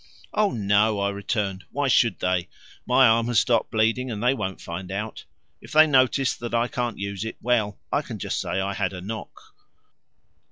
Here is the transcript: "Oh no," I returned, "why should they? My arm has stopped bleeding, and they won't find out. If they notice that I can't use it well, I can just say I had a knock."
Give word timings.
"Oh 0.33 0.51
no," 0.51 0.99
I 0.99 1.09
returned, 1.09 1.65
"why 1.69 1.87
should 1.87 2.17
they? 2.21 2.49
My 2.87 3.05
arm 3.05 3.27
has 3.27 3.37
stopped 3.37 3.69
bleeding, 3.69 4.09
and 4.09 4.23
they 4.23 4.33
won't 4.33 4.59
find 4.59 4.91
out. 4.91 5.25
If 5.61 5.73
they 5.73 5.85
notice 5.85 6.35
that 6.37 6.55
I 6.55 6.67
can't 6.69 6.97
use 6.97 7.23
it 7.23 7.37
well, 7.39 7.77
I 7.93 8.01
can 8.01 8.17
just 8.17 8.41
say 8.41 8.59
I 8.59 8.73
had 8.73 8.93
a 8.93 9.01
knock." 9.01 9.39